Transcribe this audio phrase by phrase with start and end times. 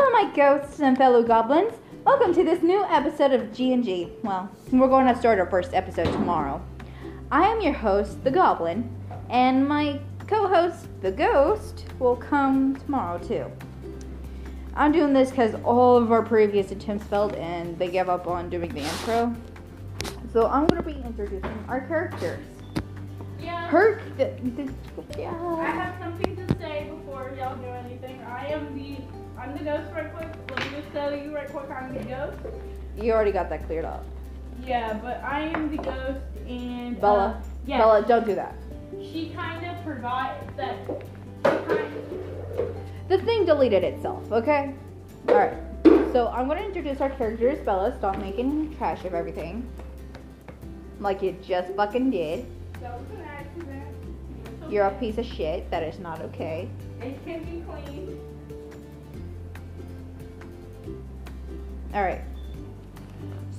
[0.00, 1.72] my ghosts and fellow goblins.
[2.04, 4.10] Welcome to this new episode of G&G.
[4.22, 6.62] Well, we're going to start our first episode tomorrow.
[7.30, 8.90] I am your host, the Goblin,
[9.28, 13.50] and my co-host, the Ghost, will come tomorrow too.
[14.74, 18.48] I'm doing this because all of our previous attempts failed and they gave up on
[18.48, 19.34] doing the intro.
[20.32, 22.44] So I'm going to be introducing our characters.
[23.40, 23.68] Yeah.
[23.68, 24.32] Her, the,
[25.16, 28.20] the, I have something to say before y'all do anything.
[28.22, 30.28] I am the I'm the ghost right quick.
[30.50, 32.36] Let me just tell you right quick I'm the ghost.
[32.96, 34.04] You already got that cleared up.
[34.64, 37.78] Yeah, but I am the ghost and Bella, Uh, yeah.
[37.78, 38.54] Bella, don't do that.
[39.00, 40.76] She kind of forgot that.
[40.86, 41.92] She kind
[43.08, 44.74] The thing deleted itself, okay?
[45.28, 45.54] Alright.
[46.12, 47.58] So I'm gonna introduce our characters.
[47.64, 49.68] Bella, stop making trash of everything.
[51.00, 52.46] Like you just fucking did.
[52.80, 54.70] that was an accident.
[54.70, 55.68] You're a piece of shit.
[55.72, 56.68] That is not okay.
[57.00, 58.31] It can be cleaned.
[61.94, 62.22] Alright.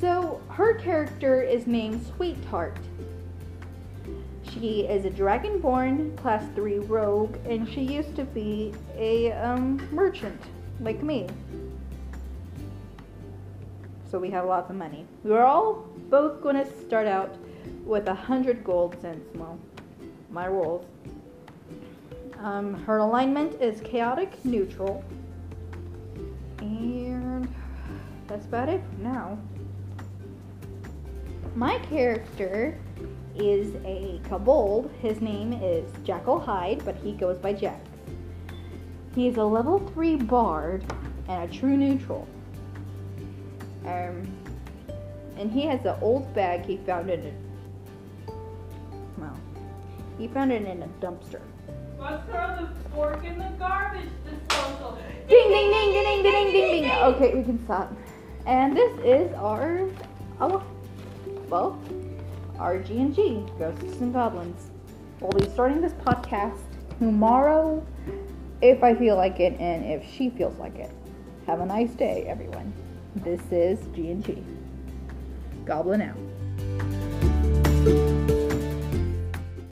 [0.00, 2.78] So her character is named Sweetheart.
[4.42, 10.40] She is a dragonborn class 3 rogue and she used to be a um, merchant
[10.80, 11.26] like me.
[14.10, 15.06] So we have lots of money.
[15.24, 17.34] We're all both going to start out
[17.84, 19.58] with a hundred gold since well,
[20.30, 20.84] my rolls.
[22.38, 25.04] Um, her alignment is chaotic neutral.
[26.58, 27.01] And
[28.32, 29.38] that's about it for now.
[31.54, 32.78] My character
[33.36, 34.90] is a kobold.
[35.02, 37.86] His name is Jackal Hyde, but he goes by Jax.
[39.14, 40.82] He is a level 3 bard
[41.28, 42.26] and a true neutral.
[43.84, 44.26] Um,
[45.36, 48.30] and he has an old bag he found in a.
[49.18, 49.38] Well,
[50.16, 51.42] he found it in a dumpster.
[52.00, 54.98] Let's throw the fork in the garbage disposal.
[55.28, 56.92] Ding ding ding ding ding ding ding ding.
[56.92, 57.92] Okay, we can stop.
[58.46, 59.88] And this is our,
[60.40, 60.64] oh,
[61.48, 61.78] well,
[62.58, 64.70] our G and G Ghosts and Goblins.
[65.20, 66.58] We'll be starting this podcast
[66.98, 67.86] tomorrow,
[68.60, 70.90] if I feel like it, and if she feels like it.
[71.46, 72.72] Have a nice day, everyone.
[73.16, 74.42] This is G and G.
[75.64, 78.18] Goblin out.